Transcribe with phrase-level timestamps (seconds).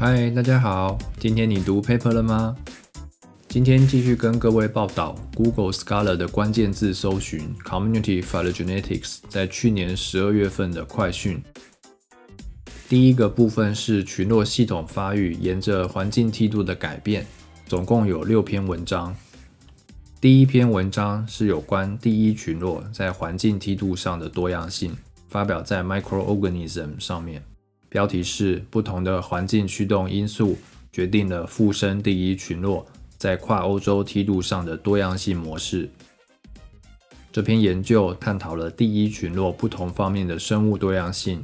[0.00, 2.56] 嗨，大家好，今天你读 paper 了吗？
[3.48, 11.42] 今天继续跟各位报道 Google Scholar 的关键字搜寻 Community Phylogenetics 在去年十二月份的快讯。
[12.88, 17.26] 第一个部分是群落系统发育沿着环境梯度的改变，
[17.66, 19.16] 总共有六篇文章。
[20.20, 24.96] 第一篇文章是有关第一群落在环境梯度上的多样性，
[25.28, 27.42] 发表在 Microorganism 上面。
[27.88, 30.58] 标题是不同的环境驱动因素
[30.92, 35.88] 决定了附生第一群落在跨欧洲梯度上的多样性模式。
[37.32, 41.42] 这篇研究探讨了第一群落不同方面的生物多样性，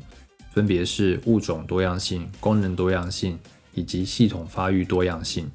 [0.50, 3.38] 分别是物种多样性、功能多样性
[3.74, 5.50] 以及系统发育多样性。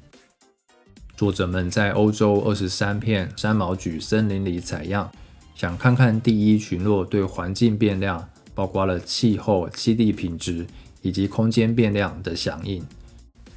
[1.16, 5.10] 作者们在欧洲二十三片山毛榉森林里采样，
[5.54, 8.28] 想看看第一群落对环境变量。
[8.60, 10.66] 包括了气候、基地品质
[11.00, 12.84] 以及空间变量的响应。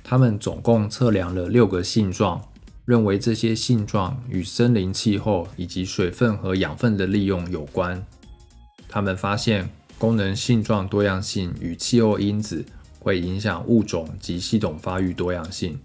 [0.01, 2.41] 他们总共测量了六个性状，
[2.85, 8.01] 认为这些性状与森林气候以及水分和养分的利用有关。
[8.87, 12.63] 他们发现功能性状多样性与气候因子
[12.99, 15.77] 会影响物种及系统发育多样性，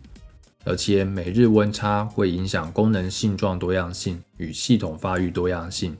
[0.64, 5.96] 而且每日温差会影响功能性状多样性与系统发育多样性。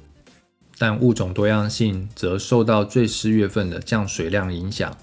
[0.79, 4.97] 但物种多样性则受到最湿月份的降水量影响。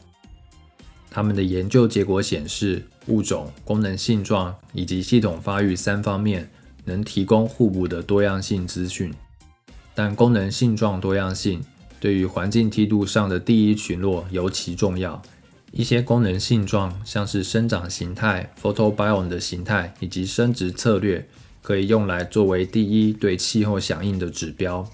[1.10, 6.50] 他们的研究结果显示，物种、功能性状以及系统发育三方面
[6.86, 9.14] 能提供互补的多样性资讯。
[9.94, 11.64] 但功能性状多样性
[12.02, 15.22] 对于环境梯度上的第一群落尤其重要。
[15.72, 21.28] 一些功能性状，像是生长形态、photobiome 的形态以及生殖策略，
[21.62, 24.90] 可以用来作为第一对气候响应的指标。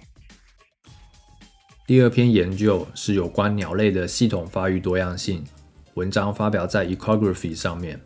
[1.92, 5.44] 第二篇研究是有关鸟类的系统发育多样性，
[5.96, 8.00] 文章发表在 Ecography 上面，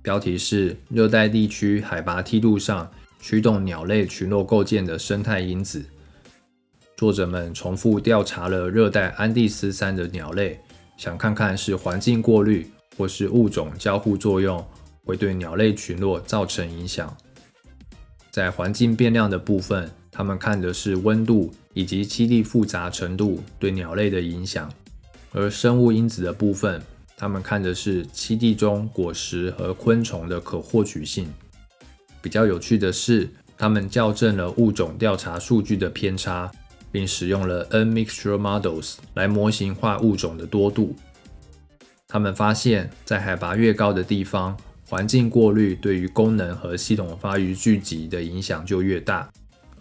[0.00, 2.88] 标题是热带地区海拔梯度上
[3.20, 5.84] 驱动鸟类群落构建的生态因子。
[6.96, 10.60] 作者们重复调查了热带安第斯山的鸟类，
[10.96, 14.64] 想看看是环境过滤或是物种交互作用
[15.04, 17.12] 会对鸟类群落造成影响。
[18.30, 21.52] 在环境变量的部分，他们看的是温度。
[21.74, 24.70] 以及栖地复杂程度对鸟类的影响，
[25.32, 26.82] 而生物因子的部分，
[27.16, 31.32] 他们看的是栖地中果实和昆虫的可获取性。
[32.20, 36.52] 比较有趣的是，他们校正了物种调查数据的偏差，
[36.90, 40.94] 并使用了 N mixture models 来模型化物种的多度。
[42.06, 44.54] 他们发现，在海拔越高的地方，
[44.86, 49.26] 环境过滤对于功能和系统发育聚集的影响就越大；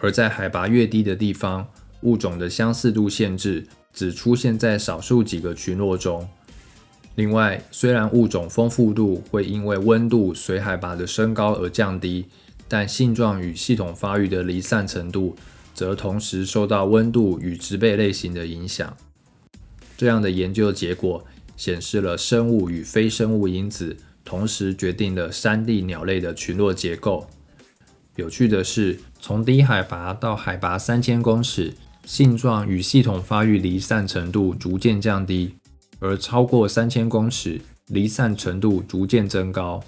[0.01, 1.67] 而在海拔越低的地方，
[2.01, 6.27] 物种的相似度限制只出现在少数几个群落中。
[7.15, 12.25] 另外，虽然物种丰富度会因为温度随海拔的升高而降低，
[12.67, 15.35] 但性状与系统发育的离散程度
[15.75, 18.97] 则同时受到温度与植被类型的影响。
[19.97, 21.23] 这样的研究结果
[21.55, 23.95] 显示了生物与非生物因子
[24.25, 27.27] 同时决定了山地鸟类的群落结构。
[28.15, 31.73] 有趣的是，从低海拔到海拔三千公尺。
[32.03, 35.53] 性状与系统发育离散程度逐渐降低，
[35.99, 39.83] 而超过三千公尺，离散程度逐渐增高。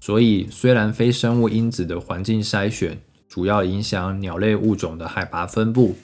[0.00, 5.96] 所以，虽然非生物因子的环境筛选主要影响鸟类物种的海拔分布，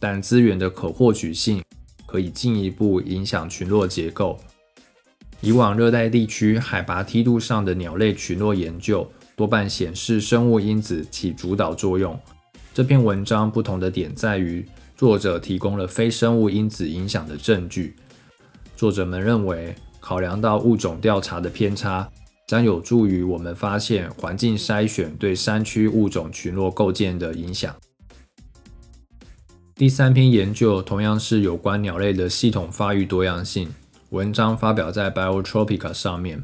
[0.00, 1.62] 但资源的可获取性
[2.04, 4.40] 可以进一步影响群落结构。
[5.40, 12.18] 以往热带地区海拔梯度上的鸟类群落研究，多半显示生物因子起主导作用。
[12.72, 14.64] 这篇文章不同的点在于，
[14.96, 17.96] 作者提供了非生物因子影响的证据。
[18.76, 22.08] 作者们认为，考量到物种调查的偏差，
[22.46, 27.74] 将有助于我们发现环境筛选对山区物种群落构建的影响。
[29.74, 33.68] 第三篇研究同样是有关鸟类的系统发育多样性，
[34.10, 36.40] 文章发表在 Biotropica 上面，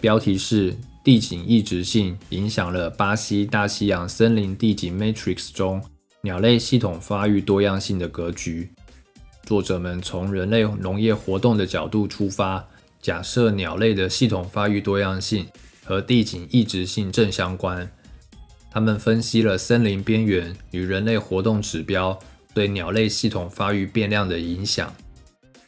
[0.00, 0.76] 标题是。
[1.04, 5.84] 地景异质性影响了巴西大西洋森林地景 matrix 中
[6.22, 8.70] 鸟类系统发育多样性的格局。
[9.42, 12.66] 作者们从人类农业活动的角度出发，
[13.02, 15.46] 假设鸟类的系统发育多样性
[15.84, 17.86] 和地景异质性正相关。
[18.70, 22.18] 他们分析了森林边缘与人类活动指标
[22.54, 24.90] 对鸟类系统发育变量的影响。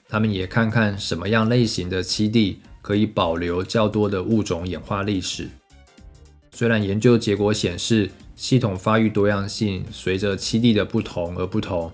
[0.08, 2.62] 他们也看看什么样类型的栖地。
[2.86, 5.48] 可以保留较多的物种演化历史。
[6.52, 11.90] 虽然研究结果显示系统发育多样性随着栖地的不同而不同，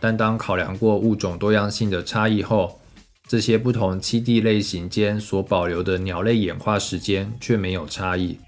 [0.00, 2.80] 但当考量过物种多样性的差异后，
[3.28, 8.38] 这些不同栖地类型间所保留的鸟类演化时间却没有差异，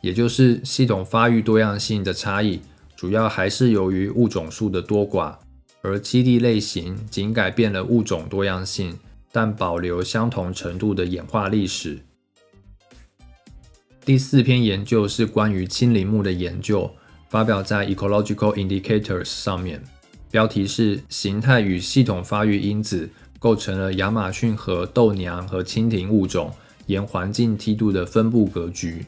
[0.00, 2.58] 也就是系统发育多样性的差异，
[2.96, 5.36] 主要还是由于物种数的多寡，
[5.80, 8.98] 而栖地类型仅改变了物种多样性，
[9.36, 11.98] 但保留相同程度的演化历史。
[14.02, 16.90] 第四篇研究是关于青鳞目的研究，
[17.28, 19.82] 发表在《Ecological Indicators》上面，
[20.30, 26.50] 标题是“形态与系统发育因子构成了亚马逊河豆娘和蜻蜓物种
[26.86, 29.04] 沿环境梯度的分布格局”。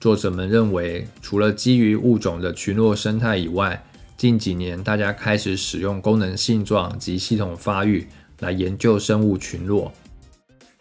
[0.00, 3.84] 作者们认为，除了基于物种的群落生态以外，
[4.16, 8.08] 近几年大家开始使用功能性状及系统发育
[8.40, 9.92] 来研究生物群落。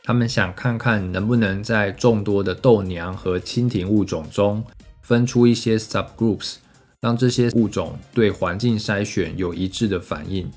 [0.04, 4.64] 他们想看看能不能在众多的豆娘和蜻蜓物种中
[5.02, 6.56] 分出一些 subgroups，
[7.02, 10.50] 让这些物种对环境筛选有一致的反应。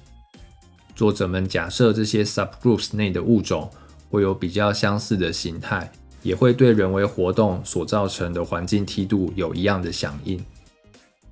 [0.94, 3.70] 作者们假设这些 subgroups 内的物种
[4.08, 5.90] 会有比较相似的形态，
[6.22, 10.40] 也会对人为活动所造成的环境梯度有一样的响应。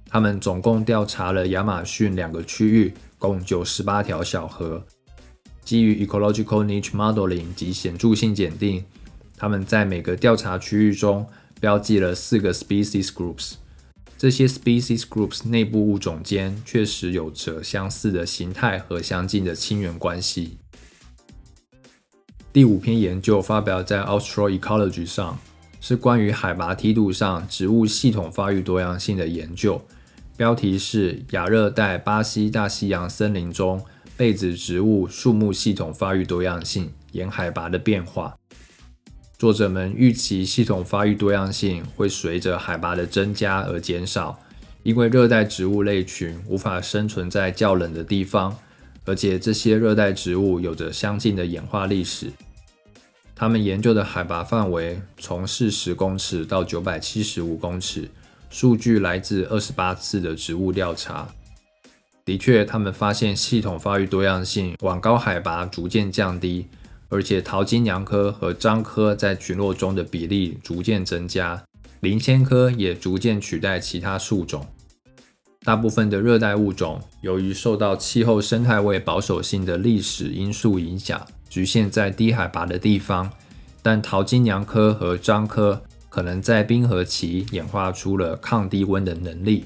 [0.09, 4.83] 他们总共调查了亚马逊两个区域，共九十八条小河。
[5.69, 8.83] 基于 ecological niche modeling 及显著性检定，
[9.37, 11.27] 他们在每个调查区域中
[11.61, 13.57] 标记了四个 species groups。
[14.17, 20.57] 这些 species groups 内部物种间确实有着相似的形态和相近的亲缘关系。
[22.51, 25.39] 第五篇研究发表在 Austral Ecology 上，
[25.83, 29.83] 是关于海拔梯度上植物系统发育多样性的研究，
[30.35, 33.85] 标题是亚热带巴西大西洋森林中。
[34.19, 38.37] 被子植物树木系统发育多样性沿海拔的变化。
[39.39, 44.37] 作者们预期系统发育多样性会随着海拔的增加而减少，
[44.83, 48.59] 因为热带植物类群无法生存在较冷的地方，
[49.05, 52.33] 而且这些热带植物有着相近的演化历史。
[53.37, 58.09] 他们研究的海拔范围从四十公尺到九百七十五公尺，
[58.51, 61.33] 数据来自二十八次的植物调查。
[62.29, 66.67] 的确，他们发现系统发育多样性往高海拔逐渐降低，
[67.09, 71.65] 而且桃金娘科和樟科在群落中的比例逐渐增加，
[72.01, 74.67] 林仙科也逐渐取代其他树种。
[75.65, 83.33] 大部分的热带物种由于受到气候生态位保守性的历史因素影响，局限在低海拔的地方，
[83.81, 89.65] 但桃金娘科和樟科可能在冰河期演化出了抗低温的能力。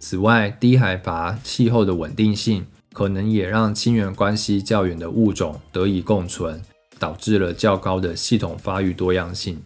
[0.00, 6.58] 此外，低海拔气候的稳定性可能也让亲缘关系较远的物种得以共存，
[6.98, 9.60] 导致了较高的系统发育多样性。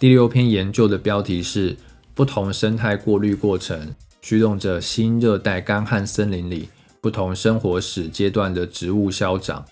[0.00, 1.76] 第六篇研究的标题是
[2.14, 6.68] “不同生态过滤过程驱动着新热带干旱森林里
[7.00, 9.64] 不同生活史阶段的植物消长”，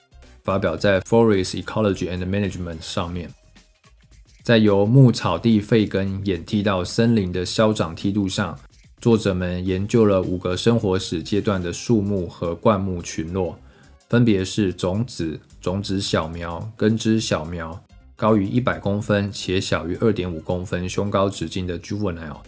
[0.44, 3.28] 发表在《Forest Ecology and Management》上面。
[4.44, 8.56] 在由牧草地废根演替到森林的消长梯度上。
[9.06, 13.56] 作者们研究了五个生活史阶段的树木和灌木群落，
[14.08, 17.80] 分别是种子、种子小苗、根枝小苗、
[18.16, 22.38] 高于一百公分且小于二点五公分胸高直径的 juvenile，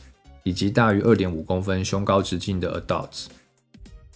[0.42, 3.26] 以及大于二点五公分胸高直径的 adults。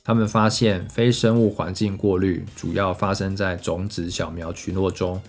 [0.02, 5.22] 他们发现非生物环境过滤主要发生在种子小苗群落中，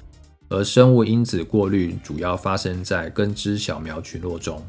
[0.50, 4.66] 而生物因子过滤主要发生在根枝小苗群落中。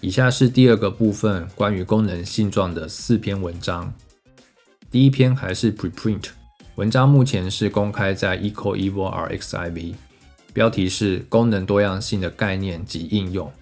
[0.00, 3.92] 以下是第二个部分关于功能性状的四篇文章。
[4.92, 6.26] 第一篇还是 preprint
[6.76, 9.94] 文章，目前是公开在 EcoEvo RxIV，
[10.52, 13.52] 标题是功能多样性的概念及应用。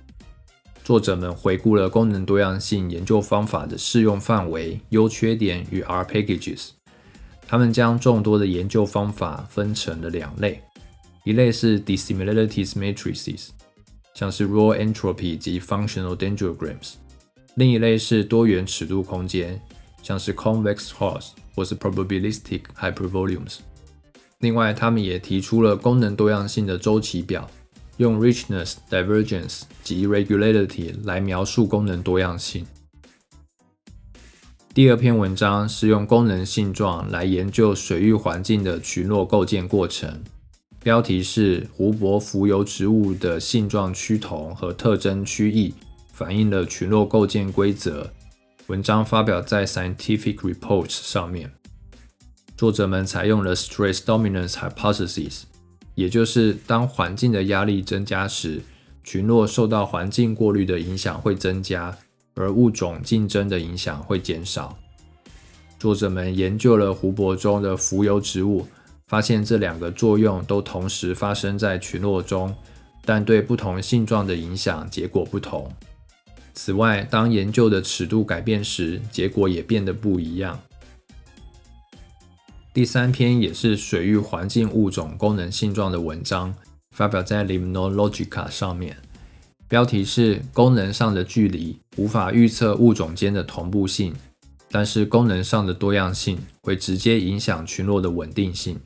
[0.85, 6.69] 作者们回顾了功能多样性研究方法的适用范围、优缺点与 R packages。
[7.49, 10.61] 他们将众多的研究方法分成了两类，
[11.25, 13.49] 一类是 dissimilarities matrices。
[14.17, 16.95] 像是 raw entropy 及 functional dendrograms，
[17.57, 19.61] 另一类是多元尺度空间，
[20.03, 23.59] 像是 convex Haus 或是 probabilistic hypervolumes。
[24.39, 27.51] 另外，他们也提出了功能多样性的周期表，
[27.99, 32.67] 用 richness、divergence 及 regularity 来描述功能多样性。
[34.73, 40.23] 第二篇文章是用功能性状来研究水域环境的群落构建过程。
[40.87, 45.75] 标题是湖泊浮游植物的性状趋同和特征区异，
[46.13, 48.09] 反映了群落构建规则。
[48.69, 51.53] 文章发表在 Scientific Reports 上面。
[52.57, 55.43] 作者们采用了 Stress Dominance Hypothesis，
[55.97, 58.63] 也就是当环境的压力增加时，
[59.03, 61.99] 群落受到环境过滤的影响会增加，
[62.37, 64.79] 而物种竞争的影响会减少。
[65.81, 68.69] 作者们研究了湖泊中的浮游植物，
[69.07, 72.55] 发现这两个作用都同时发生在群落中，
[73.05, 75.71] 但对不同性状的影响结果不同。
[76.55, 80.61] 此外，当研究的尺度改变时，结果也变得不一样。
[82.75, 86.55] 第三篇也是水域环境物种功能性状的文章，
[86.91, 88.97] 发表在《Limnologica》上面，
[89.69, 94.15] 标题是“功能上的距离无法预测物种间的同步性，
[94.71, 98.81] 但是功能上的多样性会直接影响群落的稳定性”。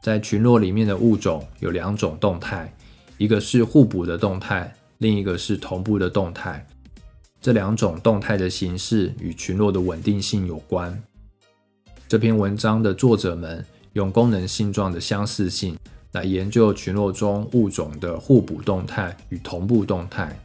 [0.00, 2.72] 在群落里面的物种有两种动态，
[3.18, 6.66] 一个是互补的动态，另一个是同步的动态。
[7.40, 11.02] 这两种动态的形式与群落的稳定性有关。
[12.08, 15.76] 这篇文章的作者们用功能性状的相似性
[16.12, 20.38] 来研究群落中物种的互补动态与同步动态。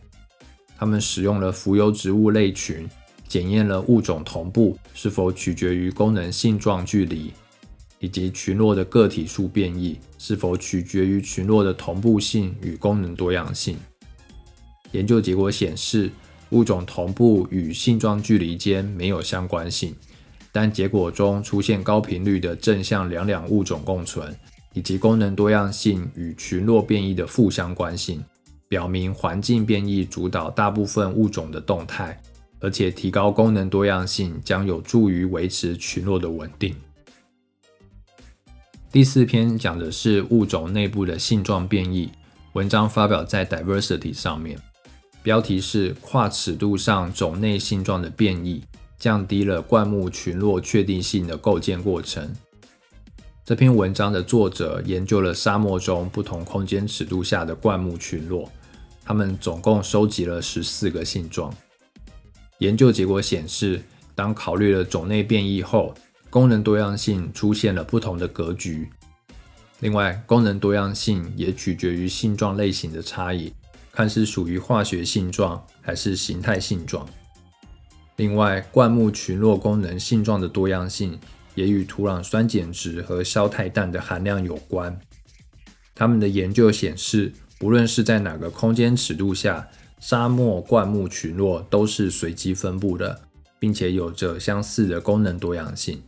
[0.77, 2.87] 他们使用了浮游植物类群，
[3.27, 7.31] 检验了物种同步是否取决于功能性状距离，
[7.99, 13.77] 以及群落的个体数变异是否取决于群落的同步性与功能多样性。
[14.91, 16.09] 研究结果显示，
[16.51, 19.95] 物种同步与性状距离间没有相关性。
[20.51, 24.33] 但结果中出现高频率的正向两两物种共存，
[24.71, 28.23] 以及功能多样性与群落变异的负相关性，
[28.69, 32.17] 表明环境变异主导大部分物种的动态，
[32.61, 36.73] 而且提高功能多样性将有助于维持群落的稳定。
[38.95, 42.09] 第四篇讲的是物种内部的性状变异，
[42.53, 44.57] 文章发表在 Diversity 上面，
[45.21, 48.63] 标题是跨尺度上种内性状的变异。
[48.97, 52.33] 降低了灌木群落确定性的构建过程。
[53.43, 58.49] 这篇文章的作者研究了沙漠中不同空间尺度下的灌木群落，
[59.03, 61.53] 他们总共收集了十四个性状。
[62.59, 63.83] 研究结果显示，
[64.15, 65.93] 当考虑了种内变异后，
[66.35, 68.89] 功能多样性出现了不同的格局。
[69.79, 73.53] 另外，功能多样性也取决于性状类型的差异，
[73.93, 77.07] 看是属于化学性状还是形态性状。
[78.17, 81.17] 另外，灌木群落功能性状的多样性
[81.53, 84.99] 也与土壤酸碱值和硝态氮的含量有关。
[85.95, 89.69] 他们的研究显示，不论是在哪个空间尺度下，
[90.01, 93.21] 沙漠灌木群落都是随机分布的，
[93.57, 96.03] 并且有着相似的功能多样性。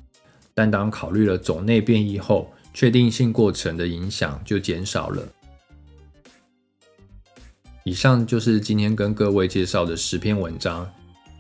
[0.58, 5.22] 但当考虑了种内变异后，确定性过程的影响就减少了。
[7.84, 10.92] 以上就是今天跟各位介绍的十篇文章。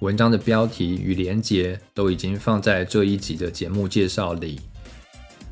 [0.01, 4.61] 文章的标题与连结都已经放在这一集的节目介绍里。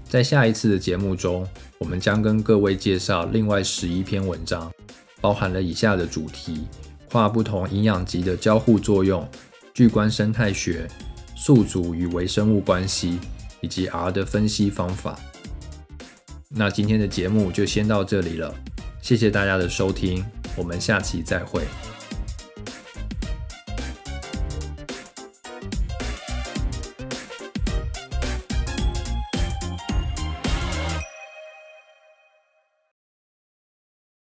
[0.07, 1.47] 在下一次的节目中，
[1.79, 4.71] 我们将跟各位介绍另外十一篇文章，
[5.19, 6.67] 包含了以下的主题：
[7.09, 9.27] 跨不同营养级的交互作用、
[9.73, 10.87] 巨观生态学、
[11.35, 13.17] 宿主与微生物关系，
[13.65, 15.19] 以及 R 的分析方法。
[16.49, 18.53] 那今天的节目就先到这里了，
[19.01, 20.23] 谢谢大家的收听，
[20.55, 21.63] 我们下期再会。